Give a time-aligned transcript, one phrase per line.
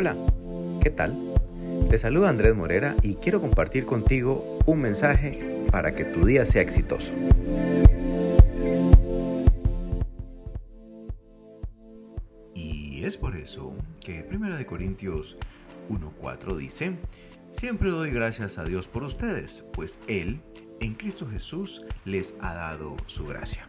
[0.00, 0.16] Hola,
[0.82, 1.14] ¿qué tal?
[1.90, 6.62] Te saluda Andrés Morera y quiero compartir contigo un mensaje para que tu día sea
[6.62, 7.12] exitoso.
[12.54, 15.36] Y es por eso que 1 Corintios
[15.90, 16.96] 1.4 dice,
[17.52, 20.40] Siempre doy gracias a Dios por ustedes, pues Él,
[20.80, 23.68] en Cristo Jesús, les ha dado su gracia.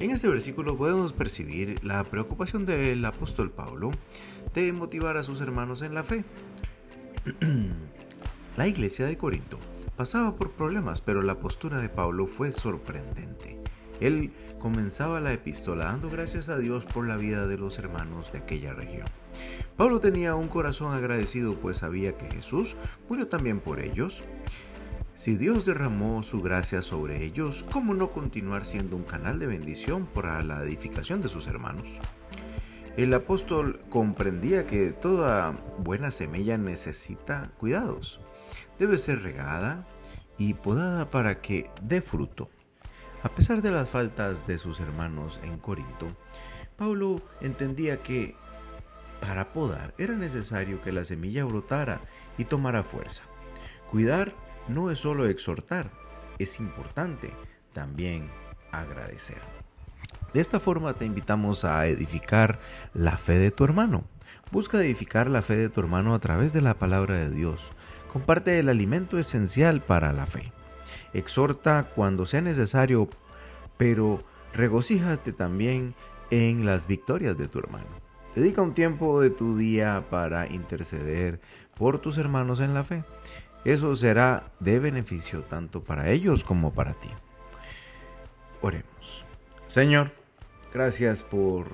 [0.00, 3.92] En este versículo podemos percibir la preocupación del apóstol Pablo
[4.52, 6.24] de motivar a sus hermanos en la fe.
[8.56, 9.60] la iglesia de Corinto
[9.96, 13.60] pasaba por problemas, pero la postura de Pablo fue sorprendente.
[14.00, 18.38] Él comenzaba la epístola dando gracias a Dios por la vida de los hermanos de
[18.38, 19.06] aquella región.
[19.76, 22.74] Pablo tenía un corazón agradecido pues sabía que Jesús
[23.08, 24.24] murió también por ellos
[25.14, 30.06] si Dios derramó su gracia sobre ellos, ¿cómo no continuar siendo un canal de bendición
[30.06, 31.86] para la edificación de sus hermanos?
[32.96, 38.20] El apóstol comprendía que toda buena semilla necesita cuidados.
[38.78, 39.86] Debe ser regada
[40.36, 42.50] y podada para que dé fruto.
[43.22, 46.08] A pesar de las faltas de sus hermanos en Corinto,
[46.76, 48.34] Pablo entendía que
[49.20, 52.00] para podar era necesario que la semilla brotara
[52.36, 53.22] y tomara fuerza.
[53.90, 54.34] Cuidar
[54.68, 55.90] no es solo exhortar,
[56.38, 57.30] es importante
[57.72, 58.30] también
[58.72, 59.40] agradecer.
[60.32, 62.58] De esta forma te invitamos a edificar
[62.92, 64.04] la fe de tu hermano.
[64.50, 67.70] Busca edificar la fe de tu hermano a través de la palabra de Dios.
[68.12, 70.52] Comparte el alimento esencial para la fe.
[71.12, 73.08] Exhorta cuando sea necesario,
[73.76, 75.94] pero regocíjate también
[76.30, 77.86] en las victorias de tu hermano.
[78.34, 81.40] Dedica un tiempo de tu día para interceder
[81.76, 83.04] por tus hermanos en la fe.
[83.64, 87.08] Eso será de beneficio tanto para ellos como para ti.
[88.60, 89.24] Oremos.
[89.68, 90.12] Señor,
[90.72, 91.68] gracias por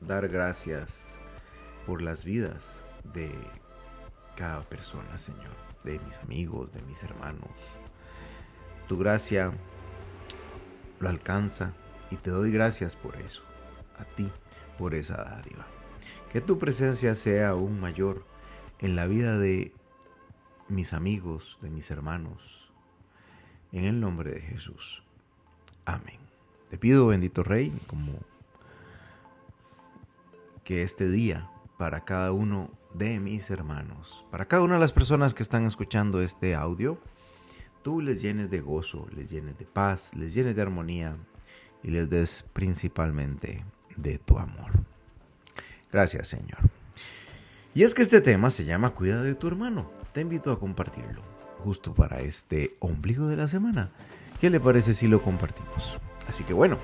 [0.00, 1.14] dar gracias
[1.84, 3.30] por las vidas de
[4.34, 7.50] cada persona, Señor, de mis amigos, de mis hermanos.
[8.88, 9.52] Tu gracia
[11.00, 11.72] lo alcanza
[12.10, 13.42] y te doy gracias por eso,
[13.98, 14.30] a ti,
[14.78, 15.66] por esa dádiva.
[16.32, 18.24] Que tu presencia sea aún mayor
[18.78, 19.72] en la vida de
[20.68, 22.72] mis amigos, de mis hermanos,
[23.72, 25.02] en el nombre de Jesús.
[25.84, 26.18] Amén.
[26.70, 28.12] Te pido, bendito Rey, como
[30.64, 35.34] que este día para cada uno de mis hermanos, para cada una de las personas
[35.34, 36.98] que están escuchando este audio,
[37.82, 41.16] tú les llenes de gozo, les llenes de paz, les llenes de armonía
[41.82, 43.64] y les des principalmente
[43.96, 44.72] de tu amor.
[45.92, 46.75] Gracias, Señor.
[47.76, 51.20] Y es que este tema se llama Cuida de tu hermano te invito a compartirlo
[51.62, 53.90] justo para este ombligo de la semana.
[54.40, 55.98] ¿Qué le parece si lo compartimos?
[56.26, 56.78] Así que bueno,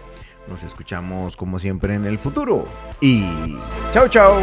[0.50, 2.68] nos escuchamos como siempre en el futuro.
[3.00, 3.24] Y
[3.94, 4.42] chao, chao.